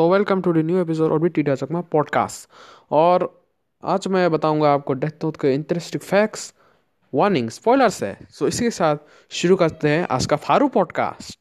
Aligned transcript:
So 0.00 0.08
welcome 0.08 0.40
to 0.42 0.52
the 0.52 0.58
new 0.64 0.80
episode 0.80 1.12
of 1.12 1.24
T 1.28 1.42
Chakma 1.42 1.80
podcast 1.92 2.48
और 2.90 3.24
आज 3.82 4.06
मैं 4.08 4.30
बताऊँगा 4.30 4.72
आपको 4.72 4.92
डेथ 4.92 5.24
नोट 5.24 5.36
के 5.36 5.52
इंटरेस्टिंग 5.54 6.02
फैक्ट्स 6.02 6.52
वार्निंग 7.12 7.50
स्पॉयलर्स 7.50 8.02
है 8.02 8.16
सो 8.30 8.48
इसी 8.48 8.64
के 8.64 8.70
साथ 8.70 8.96
शुरू 9.30 9.56
करते 9.56 9.88
हैं 9.88 10.06
आज 10.10 10.26
का 10.26 10.36
फारू 10.36 10.68
podcast 10.68 11.38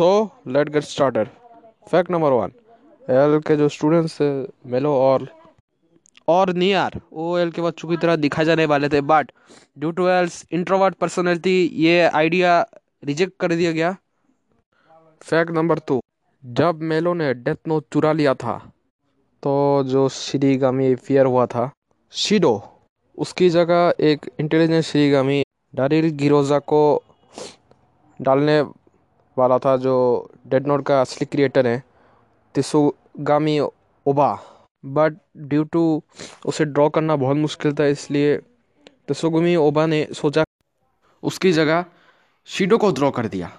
so 0.00 0.30
let 0.48 0.68
get 0.68 0.82
started 0.82 1.28
fact 1.90 2.10
number 2.10 2.32
one 2.32 2.52
L 3.14 3.38
के 3.40 3.56
जो 3.56 3.68
स्टूडेंट्स 3.68 4.18
मेलो 4.66 4.92
और 4.96 5.26
और 6.28 6.52
नियर 6.52 7.00
वो 7.12 7.38
एल 7.38 7.50
के 7.50 7.62
बच्चों 7.62 7.88
की 7.88 7.96
तरह 7.96 8.16
दिखाए 8.16 8.44
जाने 8.44 8.66
वाले 8.66 8.88
थे 8.88 9.00
but 9.00 9.32
due 9.78 9.90
to 9.90 10.08
L's 10.08 10.44
introvert 10.52 10.94
personality 10.94 11.56
ये 11.82 12.00
आइडिया 12.00 12.54
रिजेक्ट 13.04 13.34
कर 13.40 13.54
दिया 13.54 13.72
गया। 13.72 13.96
फैक्ट 15.22 15.50
नंबर 15.50 15.78
टू 15.78 16.00
जब 16.44 16.80
मेलो 16.82 17.14
ने 17.14 17.32
डेथ 17.34 17.68
नोट 17.68 17.84
चुरा 17.92 18.12
लिया 18.12 18.34
था 18.34 18.58
तो 19.42 19.84
जो 19.86 20.08
श्रीगामी 20.08 20.94
फियर 20.94 21.26
हुआ 21.26 21.46
था 21.46 21.70
शिडो 22.12 22.62
उसकी 23.18 23.50
जगह 23.50 23.94
एक 24.00 24.30
इंटेलिजेंट 24.40 24.84
श्रीगामी 24.84 25.42
डारिल 25.74 26.10
गिरोजा 26.10 26.58
को 26.58 26.82
डालने 28.22 28.62
वाला 29.36 29.58
था 29.58 29.76
जो 29.78 29.94
डेड 30.46 30.66
नोट 30.66 30.84
का 30.86 31.00
असली 31.00 31.26
क्रिएटर 31.26 31.66
है 31.66 31.82
Tsugumi 32.54 33.58
Ohba 33.60 34.32
but 34.84 35.16
due 35.48 35.64
to 35.64 35.82
उसे 36.46 36.64
ड्रॉ 36.66 36.88
करना 36.88 37.16
बहुत 37.16 37.36
मुश्किल 37.36 37.74
था, 37.74 37.86
इसलिए 37.86 38.36
तिसुगुमी 39.08 39.54
ओबा 39.56 39.86
ने 39.86 40.06
सोचा 40.14 40.44
उसकी 41.22 41.52
जगह 41.52 41.84
शीडो 42.48 42.78
को 42.78 42.90
ड्रॉ 42.92 43.10
कर 43.10 43.26
दिया। 43.28 43.50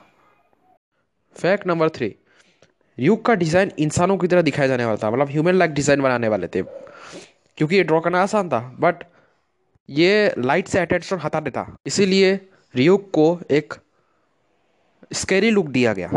फैक्ट 1.36 1.68
नंबर 1.68 1.90
थ्री 1.90 2.16
युग 2.98 3.24
का 3.26 3.34
डिज़ाइन 3.36 3.72
इंसानों 3.80 4.18
की 4.18 4.28
तरह 4.28 4.42
दिखाया 4.42 4.68
जाने 4.68 4.86
वाला 4.86 4.98
था 5.04 5.12
मतलब 5.12 5.30
ह्यूमन 5.30 5.56
लाइक 5.56 5.72
डिज़ाइन 5.74 6.02
बनाने 6.02 6.28
वाले 6.28 6.48
थे। 6.48 6.62
क्योंकि 7.58 7.76
ये 7.76 7.84
ड्रॉ 7.84 8.00
करना 8.00 8.22
आसान 8.24 8.50
था 8.50 8.60
बट 8.80 9.04
ये 9.90 10.34
लाइट 10.38 10.68
से 10.68 10.80
अटेंशन 10.80 11.20
हटा 11.20 11.40
देता। 11.40 11.66
इसीलिए 11.88 12.34
रियुक 12.74 13.10
को 13.14 13.40
एक 13.52 13.74
स्केरी 15.12 15.50
लुक 15.52 15.68
दिया 15.70 15.94
गया। 15.94 16.10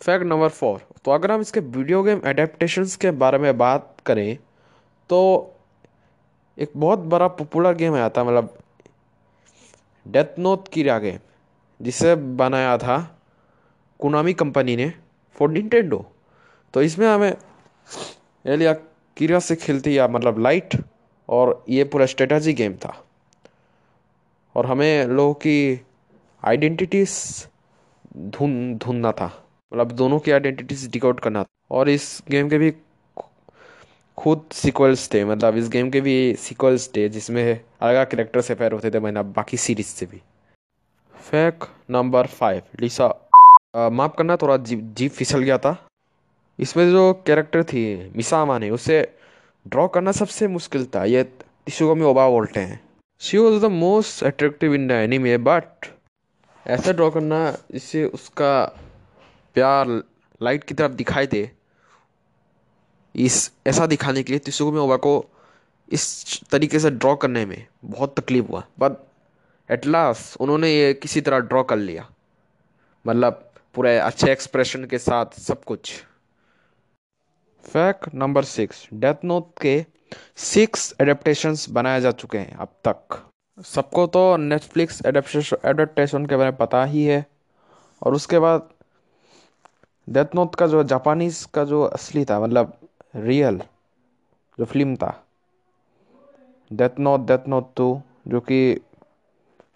फैक्ट 0.00 0.26
नंबर 0.26 0.48
फोर 0.48 0.80
तो 1.04 1.10
अगर 1.10 1.32
हम 1.32 1.40
इसके 1.40 1.60
वीडियो 1.60 2.02
गेम 2.02 2.20
एडेप्टेशंस 2.26 2.94
के 2.96 3.10
बारे 3.12 3.38
में 3.38 3.56
बात 3.58 3.96
करें 4.06 4.36
तो 5.10 5.18
एक 6.58 6.70
बहुत 6.76 6.98
बड़ा 6.98 7.28
पॉपुलर 7.28 7.74
गेम 7.74 7.94
आया 7.94 8.08
था 8.08 8.24
मतलब 8.24 8.56
डेथ 10.06 10.38
नोट 10.38 10.68
किरा 10.68 10.98
गेम 10.98 11.18
जिसे 11.80 12.14
बनाया 12.38 12.76
था 12.78 12.96
कुनामी 14.00 14.34
कंपनी 14.34 14.76
ने 14.76 14.92
फॉर 15.36 15.50
निंटेंडो 15.50 16.04
तो 16.74 16.82
इसमें 16.82 17.06
हमें 17.06 17.34
एलिया 18.44 18.72
किरा 19.16 19.38
से 19.38 19.56
खेलती 19.56 19.96
या 19.98 20.08
मतलब 20.08 20.38
लाइट 20.38 20.76
और 21.28 21.62
ये 21.68 21.84
पूरा 21.84 22.06
स्ट्रेटजी 22.06 22.52
गेम 22.52 22.74
था। 22.76 22.94
और 24.54 24.66
हमें 24.66 25.06
लोगों 25.06 25.34
की 25.34 25.80
आइडेंटिटीज 26.42 27.10
ढूंढ 28.16 28.78
ढूंढना 28.78 29.12
था। 29.12 29.48
मतलब 29.72 29.92
दोनों 29.92 30.18
की 30.18 30.30
आइडेंटिटीज 30.30 30.90
डिकोड 30.90 31.20
करना 31.20 31.42
था। 31.42 31.46
और 31.70 31.88
इस 31.88 32.22
गेम 32.30 32.48
के 32.48 32.58
भी 32.58 32.70
खुद 34.18 34.48
सीक्वल्स 34.52 35.12
थे। 35.14 35.24
मतलब 35.24 35.56
इस 35.56 35.68
गेम 35.68 35.90
के 35.90 36.00
भी 36.00 36.34
सीक्वल्स 36.34 36.88
थे, 36.96 37.08
जिसमें 37.08 37.60
अलग 37.80 38.10
कैरेक्टर 38.10 38.40
से 38.40 38.54
फेयर 38.54 38.72
होते 38.72 38.90
थे 38.90 39.00
मैंने 39.00 39.22
बाकी 39.22 39.56
सीरीज़ 39.56 39.86
से 39.86 40.06
भी। 40.06 40.22
फैक 41.14 41.64
नंबर 41.90 42.26
फाइव 42.26 42.62
लिसा 42.80 43.08
माफ़ 43.76 44.12
करना, 44.18 44.36
थोड़ा 44.36 44.56
जीप 44.56 44.80
जीप 44.96 45.12
फिसल 45.12 45.42
गया 45.42 45.58
था। 45.58 45.86
इसमें 46.58 46.90
जो 46.90 47.12
कैरेक्टर 47.26 47.64
थी 47.64 48.12
मिसामा 48.16 48.58
ने, 48.58 48.70
उसे 48.70 49.16
ड्रॉ 49.68 49.88
करना 49.88 50.12
सबसे 50.12 50.48
मुश्किल 50.48 50.86
था। 50.94 51.04
ये 51.04 51.22
तिशुगमी 51.24 52.02
ओबा 52.02 52.28
बोलते 52.28 52.60
हैं। 52.60 52.80
She 53.20 53.38
was 53.38 53.62
the 53.62 53.70
most 53.70 54.24
attractive 54.24 54.74
in 54.74 54.86
the 54.88 54.90
anime 54.90 55.36
but 55.38 55.86
ऐसा 56.66 56.92
ड्रॉ 56.92 57.10
करना 57.10 57.50
जिससे 57.50 58.04
उसका 58.04 58.64
प्यार 59.54 59.88
लाइट 60.42 60.64
की 60.64 60.74
तरफ़ 60.74 60.92
दिखाई 60.92 61.26
दे। 61.26 61.50
इस, 63.16 63.52
ऐसा 63.66 63.86
दिखाने 63.86 64.22
के 64.22 64.32
लिए 64.32 64.38
तिसुगुमी 64.38 64.78
ओबा 64.78 64.96
को 64.96 65.24
इस 65.92 66.40
तरीके 66.50 66.78
से 66.78 66.90
ड्रॉ 66.90 67.16
करने 67.16 67.46
में 67.46 67.66
बहुत 67.84 68.18
तकलीफ़ 68.20 68.46
हुआ। 68.46 68.64
बट 68.78 68.92
एट 69.70 69.86
लास्ट 69.86 70.40
उन्होंने 70.40 70.74
ये 70.74 70.94
किसी 70.94 71.20
तरह 71.20 71.38
ड्रॉ 71.38 71.62
कर 71.62 71.76
लिया। 71.76 72.10
मतलब 73.06 73.52
पूरे 73.74 73.98
अच्छे 73.98 74.32
एक्सप्रेशन 74.32 74.84
के 74.84 74.98
साथ 74.98 75.26
सब 75.40 75.64
कुछ। 75.64 76.04
Fact 77.64 78.14
number 78.14 78.44
six 78.44 78.88
Death 78.94 79.24
Note 79.24 79.50
के 79.60 79.86
सिक्स 80.36 80.94
एडेप्टेशंस 81.00 81.68
बनाए 81.70 82.00
जा 82.00 82.10
चुके 82.10 82.38
हैं 82.38 82.56
अब 82.56 82.68
तक। 82.88 83.29
सबको 83.60 84.06
तो 84.06 84.36
नेटफ्लिक्स 84.38 85.00
एडेप्टेशन 85.06 86.26
के 86.26 86.36
बारे 86.36 86.50
में 86.50 86.56
पता 86.56 86.84
ही 86.84 87.04
है। 87.04 87.24
और 88.02 88.14
उसके 88.14 88.38
बाद 88.38 88.68
डेथ 90.08 90.34
नोट 90.34 90.54
का 90.54 90.66
जो 90.66 90.82
जापानीज 90.84 91.44
का 91.54 91.64
जो 91.64 91.82
असली 91.84 92.24
था 92.24 92.40
मतलब 92.40 92.72
रियल 93.16 93.58
जो 94.58 94.64
फ़िल्म 94.64 94.96
था 94.96 95.12
Death 96.70 96.98
Note 97.00 97.26
Death 97.26 97.48
Note 97.48 97.74
two 97.76 98.00
जो 98.28 98.40
कि 98.40 98.80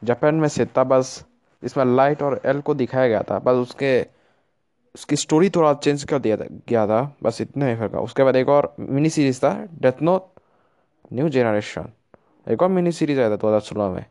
जापान 0.04 0.34
में 0.34 0.48
से 0.48 0.66
था, 0.66 0.84
बस 0.84 1.24
इसमें 1.62 1.84
लाइट 1.86 2.22
और 2.22 2.40
एल 2.46 2.60
को 2.60 2.74
दिखाया 2.74 3.08
गया 3.08 3.22
था। 3.22 3.38
बस 3.38 3.56
उसके 3.58 4.00
उसकी 4.94 5.16
स्टोरी 5.16 5.50
थोड़ा 5.50 5.72
चेंज 5.74 6.04
कर 6.04 6.18
दिया 6.18 6.36
था 6.36 6.44
गया 6.68 6.86
था, 6.86 7.02
बस 7.22 7.40
इतना 7.40 7.66
ही 7.66 7.76
फ़र्क 7.76 7.94
उसके 7.94 8.24
बाद 8.24 8.36
एक 8.36 8.48
और 8.48 8.74
मिनी 8.80 9.10
सीरीज़ 9.10 9.38
था 9.40 9.54
डेथ 9.80 10.02
नोट 10.02 10.26
न्यू 11.12 11.28
जेनरेशन 11.28 11.90
एक 12.46 12.62
और 12.62 12.68
मिनी 12.68 12.92
सीरीज़ 12.92 13.18
आया 13.20 13.30
था 13.30 13.36
दो 13.36 13.48
हज़ार 13.48 13.60
सोलह 13.60 13.88
में। 13.88 14.04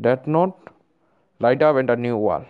Death 0.00 0.28
Note 0.28 0.70
Light 1.40 1.62
Up 1.62 1.76
and 1.78 1.90
new 1.90 2.16
world 2.16 2.44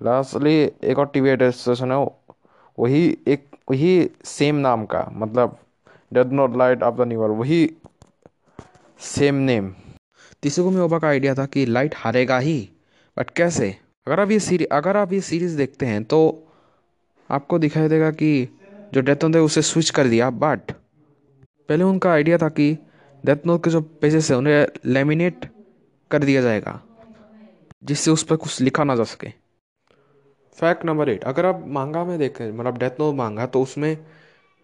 lastly 0.00 0.54
एक 0.82 0.98
और 0.98 1.06
टी 1.06 1.20
वी 1.20 1.30
एडेप्टेशन 1.30 1.92
है, 1.92 2.06
वही 2.78 3.18
एक, 3.26 3.46
वही 3.70 4.10
सेम 4.24 4.56
नाम 4.56 4.84
का 4.86 5.06
मतलब 5.12 5.56
Death 6.12 6.32
Note 6.32 6.56
Light 6.56 6.82
Up 6.82 6.96
the 6.96 7.06
New 7.08 7.20
World 7.20 7.30
वही 7.38 7.70
सेम 9.00 9.34
नेम 9.34 9.72
तीसरे 10.42 10.64
में 10.64 10.80
ओबा 10.82 10.98
का 10.98 11.08
आइडिया 11.08 11.34
था 11.34 11.46
कि 11.46 11.64
लाइट 11.66 11.94
हारेगा 11.96 12.38
ही 12.38 12.58
बट 13.16 13.30
कैसे? 13.30 13.68
अगर 14.06 14.20
आप 14.20 14.30
ये 14.30 14.38
सीरीज़ 14.40 14.68
अगर 14.72 14.96
आप 14.96 15.12
ये 15.12 15.20
सीरीज़ 15.20 15.56
देखते 15.56 15.86
हैं 15.86 16.02
तो 16.04 16.20
आपको 17.30 17.58
दिखाई 17.58 17.88
देगा 17.88 18.10
कि 18.10 18.48
जो 18.94 19.00
डेथ 19.00 19.24
नोट 19.24 19.36
है, 19.36 19.42
उसे 19.42 19.62
स्विच 19.62 19.90
कर 19.90 20.08
दिया 20.08 20.30
बट 20.32 20.70
पहले 21.68 21.84
उनका 21.84 22.10
आइडिया 22.12 22.38
था 22.38 22.48
कि 22.50 22.76
डेथ 23.24 23.46
नोट 23.46 23.64
के 23.64 23.70
जो 23.70 23.80
पेजेस 23.80 24.30
है, 24.30 24.36
उन्हें 24.36 24.66
लेमिनेट 24.84 25.50
कर 26.10 26.24
दिया 26.24 26.42
जाएगा, 26.42 26.80
जिससे 27.84 28.10
उस 28.10 28.22
पर 28.22 28.36
कुछ 28.36 28.60
लिखा 28.60 28.84
ना 28.84 28.96
जा 28.96 29.04
सके। 29.04 29.28
फैक्ट 30.58 30.84
नंबर 30.84 31.08
एट 31.08 31.24
अगर 31.24 31.46
आप 31.46 31.64
मांगा 31.66 32.04
में 32.04 32.18
देखें 32.18 32.50
मतलब 32.52 32.78
डेथ 32.78 33.00
नोट 33.00 33.14
मांगा 33.14 33.46
तो 33.46 33.62
उसमें 33.62 33.96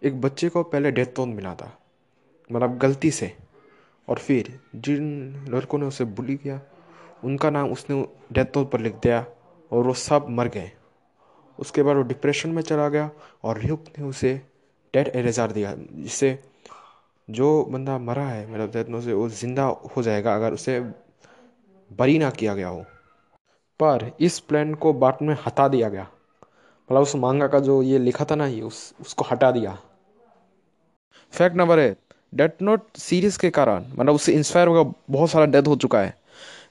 एक 0.02 0.20
बच्चे 0.20 0.48
को 0.48 0.62
पहले 0.62 0.90
डेथ 0.90 1.18
नोट 1.18 1.28
मिला 1.28 1.54
था 1.54 1.72
मतलब 2.50 2.78
गलती 2.78 3.10
से। 3.10 3.32
और 4.08 4.18
फिर 4.18 4.60
जिन 4.74 5.46
लड़कों 5.48 5.78
ने 5.78 5.86
उसे 5.86 6.04
बुली 6.04 6.36
किया, 6.36 6.60
उनका 7.24 7.50
नाम 7.50 7.70
उसने 7.72 8.08
डेथ 8.32 8.56
नोट 8.56 8.70
पर 8.70 8.80
लिख 8.80 8.94
दिया, 8.94 9.24
और 9.72 9.84
वो 9.84 9.94
सब 9.94 10.26
मर 10.30 10.48
गए। 10.48 10.70
उसके 11.58 11.82
बाद 11.82 11.96
वो 11.96 12.02
डिप्रेशन 12.02 12.50
में 12.50 12.62
चला 12.62 12.88
गया, 12.88 13.10
और 13.44 13.62
ल्यूक 13.62 13.84
ने 13.98 14.04
उसे 14.04 14.34
डेड 14.94 15.08
एरेजार 15.08 15.52
दिया, 15.52 15.74
जिससे 15.76 16.38
जो 17.30 17.64
बंदा 17.64 17.98
मरा 17.98 18.24
है 18.24 18.52
मतलब 18.52 18.70
डेथ 18.70 18.84
नोट 18.84 19.02
से 19.02 19.12
वो 19.12 19.28
ज़िंदा 19.28 19.64
हो 19.64 20.02
जाएगा 20.02 20.34
अगर 20.34 20.52
उसे 20.52 20.80
बरी 21.92 22.18
ना 22.18 22.30
किया 22.30 22.54
गया 22.54 22.68
हो। 22.68 22.84
पर 23.80 24.12
इस 24.20 24.38
प्लान 24.40 24.74
को 24.74 24.92
बाद 24.92 25.18
में 25.22 25.36
हटा 25.46 25.68
दिया 25.68 25.88
गया। 25.88 26.02
मतलब 26.88 27.02
उस 27.02 27.16
मांगा 27.16 27.48
का 27.48 27.58
जो 27.58 27.82
ये 27.82 27.98
लिखा 27.98 28.24
था 28.24 28.34
ना 28.34 28.46
ये, 28.46 28.60
उस, 28.60 28.94
उसको 29.00 29.24
हटा 29.24 29.50
दिया। 29.50 29.78
फैक्ट 31.32 31.56
नंबर 31.56 31.78
है 31.78 31.96
डेथ 32.34 32.62
नोट 32.62 32.96
सीरीज़ 32.96 33.38
के 33.38 33.50
कारण 33.50 33.84
मतलब 33.98 34.14
उससे 34.14 34.32
इंस्पायर 34.32 34.68
होकर 34.68 34.94
बहुत 35.10 35.30
सारा 35.30 35.46
डेथ 35.46 35.62
हो 35.62 35.76
चुका 35.76 36.00
है। 36.00 36.18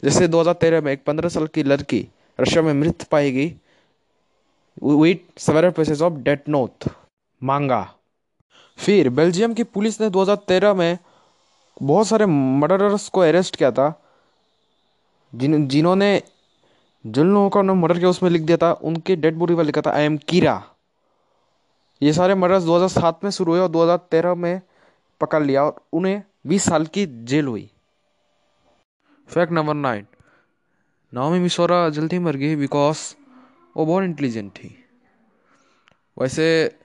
जैसे 0.03 0.27
2013 0.27 0.81
में 0.81 0.91
एक 0.91 1.03
15 1.03 1.29
साल 1.29 1.47
की 1.47 1.63
लड़की 1.63 2.07
रशिया 2.41 2.63
में 2.63 2.73
मृत 2.73 3.03
पाई 3.03 3.31
गई। 3.31 3.55
With 4.83 5.39
several 5.39 5.71
passages 5.71 6.01
of 6.01 6.13
Death 6.13 6.49
Note 6.49 6.89
manga. 7.43 7.95
फिर 8.77 9.09
बेल्जियम 9.09 9.53
की 9.53 9.63
पुलिस 9.63 10.01
ने 10.01 10.09
2013 10.09 10.73
में 10.73 10.97
बहुत 11.81 12.07
सारे 12.07 12.25
मर्डरर्स 12.25 13.09
को 13.09 13.19
अरेस्ट 13.19 13.55
किया 13.55 13.71
था। 13.71 14.03
जिन, 15.35 15.67
जिन्होंने 15.67 16.23
जिन 17.05 17.27
लोगों 17.27 17.49
का 17.49 17.59
उन्होंने 17.59 17.81
मर्डर 17.81 17.99
किया, 17.99 18.09
उसमें 18.09 18.29
लिख 18.29 18.41
दिया 18.41 18.57
था, 18.57 18.73
उनके 18.73 19.15
डेड 19.15 19.35
बॉडी 19.35 19.55
पर 19.55 19.63
लिखा 19.63 19.81
था 19.81 19.91
आई 19.91 20.03
एम 20.03 20.17
कीरा 20.17 20.63
ये 22.01 22.13
सारे 22.13 22.35
मर्डर्स 22.35 22.63
2007 22.63 23.23
में 23.23 23.31
शुरू 23.31 23.51
हुए 23.51 23.61
और 23.61 23.67
2013 23.67 24.35
में 24.35 24.61
पकड़ 25.21 25.43
लिया 25.43 25.63
और 25.63 25.85
उन्हें 25.93 26.23
20 26.47 26.63
साल 26.63 26.85
की 26.85 27.05
जेल 27.05 27.45
हुई। 27.45 27.69
Fact 29.27 29.53
number 29.53 29.73
nine 29.73 30.05
Naomi 31.13 31.39
Misora 31.39 31.89
जल्दी 31.89 32.19
मर 32.19 32.35
गई 32.35 32.55
बिकॉज़ 32.55 33.15
वो 33.77 33.85
बहुत 33.85 34.03
इंटेलिजेंट 34.03 34.51
थी। 34.51 34.85
वैसे 36.19 36.77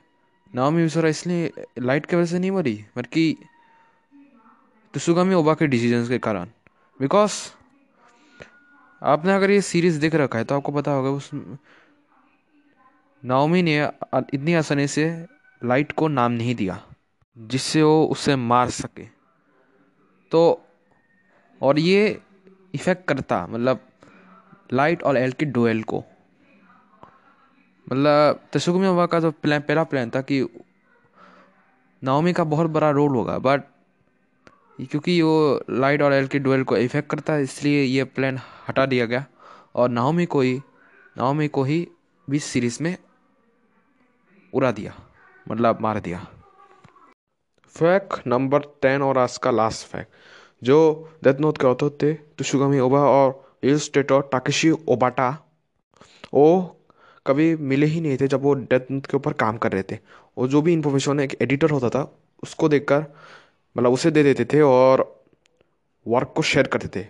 नाओमी 0.53 0.83
मिसोरा 0.83 1.09
इसलिए 1.09 1.53
लाइट 1.81 2.07
की 2.07 2.17
वजह 2.17 2.27
से 2.27 2.39
नहीं 2.39 2.51
मरी, 2.51 2.75
बल्कि 2.97 3.37
तुसुगामी 4.95 5.35
ओबा 5.35 5.55
के 5.55 5.67
डिसीज़न 5.67 6.07
के 6.09 6.19
कारण। 6.21 6.49
बिकॉज़ 7.01 7.33
आपने 9.03 9.33
अगर 9.33 9.51
ये 9.51 9.61
सीरीज़ 9.63 10.01
देख 10.01 10.15
रखा 10.15 10.39
है 10.39 10.45
तो 10.45 10.57
आपको 10.57 10.73
पता 10.73 10.91
होगा 10.93 11.11
उस 11.11 11.31
नाओमी 13.23 13.63
ने 13.63 13.77
इतनी 13.79 14.55
आसानी 14.55 14.87
से 14.89 15.05
लाइट 15.63 15.93
को 15.93 16.09
नाम 16.09 16.33
नहीं 16.33 16.55
दिया, 16.55 16.81
जिससे 17.37 17.83
वो 17.83 18.05
उसे 18.07 18.37
मार 18.37 18.71
सके। 18.73 19.05
तो 20.33 20.41
और 21.61 21.79
ये 21.79 22.21
इफ़ेक्ट 22.75 23.07
करता 23.09 23.47
मतलब 23.47 23.81
लाइट 24.73 25.03
और 25.03 25.17
एल 25.17 25.33
के 25.33 25.47
डोएल 25.47 25.83
को। 25.83 26.05
मतलब 27.89 28.41
तशुगमी 28.53 28.87
ओबा 28.87 29.07
का 29.07 29.21
जो 29.21 29.31
प्लान 29.43 29.61
पहला 29.61 29.85
प्लान 29.85 30.11
था 30.15 30.21
कि 30.23 30.41
नाओमी 32.03 32.33
का 32.33 32.45
बहुत 32.45 32.71
बड़ा 32.71 32.91
रोल 32.91 33.17
होगा 33.17 33.39
बट 33.39 33.63
क्योंकि 34.81 35.21
वो 35.23 35.65
लाइट 35.71 36.03
और 36.03 36.13
एल 36.13 36.27
के 36.29 36.39
डुएल 36.39 36.63
को 36.65 36.77
इफ़ेक्ट 36.77 37.11
करता 37.11 37.33
है, 37.33 37.43
इसलिए 37.43 37.83
ये 37.83 38.05
प्लान 38.07 38.39
हटा 38.69 38.85
दिया 38.87 39.07
गया। 39.07 39.25
और 39.75 39.89
नाओमी 39.89 40.27
को 40.27 40.41
ही 40.41 40.57
नाओमी 41.17 41.49
को 41.49 41.63
ही 41.65 41.87
बीस 42.29 42.45
सीरीज़ 42.45 42.83
में 42.83 42.97
उड़ा 44.53 44.71
दिया 44.73 44.95
मतलब 45.47 45.81
मार 45.81 46.01
दिया। 46.01 46.27
फैक्ट 47.77 48.27
नंबर 48.27 48.63
टेन 48.83 49.03
और 49.03 49.19
आज 49.19 49.37
का 49.39 49.51
लास्ट 49.51 49.87
फैक्ट 49.87 50.13
जो 50.63 50.79
डेथ 51.25 51.41
नोट 51.41 51.59
के 51.59 51.67
ऑथर 51.67 51.91
थे 52.03 52.13
तुशुगामी 52.39 52.79
ओबा 52.81 53.01
और 53.09 53.59
इलस्ट्रेटर 53.65 54.21
टाकेशी 54.33 54.71
ओबाटा 54.71 55.31
वो 56.35 56.49
कभी 57.27 57.55
मिले 57.57 57.87
ही 57.87 58.01
नहीं 58.01 58.17
थे 58.21 58.29
जब 58.29 58.43
वो 58.43 58.55
डेथ 58.55 58.91
नोट 58.91 59.07
के 59.07 59.17
ऊपर 59.17 59.33
काम 59.33 59.57
कर 59.57 59.73
रहे 59.73 59.83
थे। 59.83 59.99
और 60.37 60.49
जो 60.49 60.63
भी 60.63 60.73
इंफॉर्मेशन 60.73 61.21
एक 61.21 61.37
एडिटर 61.43 61.71
होता 61.71 61.89
था, 61.89 62.03
उसको 62.43 62.69
देखकर 62.69 63.05
मतलब 63.77 63.93
उसे 63.93 64.11
दे 64.11 64.23
देते 64.23 64.45
थे 64.45 64.61
और 64.61 65.25
वर्क 66.07 66.33
को 66.37 66.43
शेयर 66.43 66.67
करते 66.67 67.01
थे। 67.01 67.07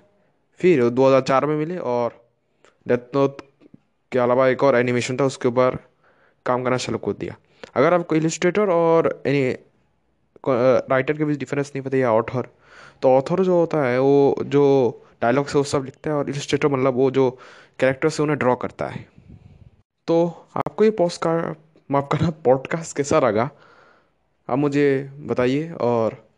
फिर 0.60 0.88
2004 0.90 1.46
में 1.46 1.56
मिले 1.56 1.76
और 1.76 2.24
डेथ 2.88 3.14
नोट 3.14 3.40
के 4.12 4.18
अलावा 4.18 4.48
एक 4.48 4.62
और 4.64 4.76
एनिमेशन 4.76 5.16
था, 5.16 5.24
उसके 5.24 5.48
ऊपर 5.48 5.78
काम 6.46 6.64
करना 6.64 6.76
चालू 6.76 6.98
कर 6.98 7.12
दिया। 7.12 7.36
अगर 7.74 7.94
आपको 7.94 8.16
इलिस्ट्रेटर 8.16 8.70
और 8.70 9.22
एनी 9.26 9.56
राइटर 10.48 11.16
के 11.18 11.24
बीच 11.24 11.38
डिफरेंस 11.38 11.72
नहीं 11.74 11.82
पता 11.84 11.96
या 11.96 12.12
ऑथर 12.12 12.48
तो 13.02 13.08
ऑथर 13.08 13.42
जो 13.44 13.58
होता 13.58 13.82
है, 13.82 13.98
वो 14.00 14.36
जो 14.44 15.04
डायलॉग 15.22 15.46
से 15.46 15.58
वो 15.58 15.64
सब 15.64 15.84
लिखता 15.84 16.10
है 16.10 16.16
और 16.16 16.30
इलिस्ट्रेटर 16.30 16.68
मतलब 16.68 16.94
वो 16.94 17.10
जो 17.10 17.30
कैरेक्टर 17.78 18.08
से 18.08 18.22
उन्हें 18.22 18.38
ड्रॉ 18.38 18.54
करता 18.56 18.86
है। 18.86 19.06
तो 20.08 20.46
आपको 20.56 20.84
ये 20.84 20.90
पोस्ट 20.90 21.20
का 21.26 21.54
माफ़ 21.90 22.08
करना 22.08 22.30
पॉडकास्ट 22.30 22.96
कैसा 22.96 23.18
लगा 23.18 23.50
आप 24.50 24.58
मुझे 24.58 25.10
बताइए 25.14 25.72
और 25.72 26.28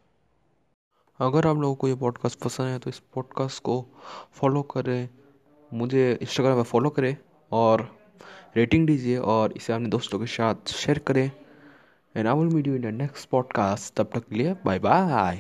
अगर 1.21 1.47
आप 1.47 1.57
लोगों 1.57 1.75
को 1.75 1.89
ये 1.89 1.95
पॉडकास्ट 1.95 2.41
पसंद 2.41 2.67
है 2.67 2.79
तो 2.79 2.91
इस 2.91 2.99
पॉडकास्ट 2.99 3.63
को 3.63 3.87
फॉलो 4.33 4.63
करें। 4.63 5.09
मुझे 5.75 6.19
इंस्टाग्राम 6.23 6.57
पर 6.57 6.63
फॉलो 6.63 6.91
करें 6.91 7.17
और 7.53 7.99
रेटिंग 8.57 8.87
दीजिए 8.87 9.19
और 9.19 9.53
इसे 9.53 9.73
अपने 9.73 9.89
दोस्तों 9.89 10.19
के 10.19 10.27
साथ 10.27 10.55
शेयर 10.69 10.99
करें। 10.99 11.31
And 12.17 12.27
I 12.27 12.35
will 12.35 12.55
meet 12.55 12.67
you 12.67 12.75
in 12.75 12.83
the 12.83 12.87
next 12.87 13.29
podcast 13.29 13.95
तब 13.95 14.11
तक 14.15 14.29
के 14.29 14.37
लिए 14.37 14.57
बाय 14.65 14.79
बाय 14.79 15.39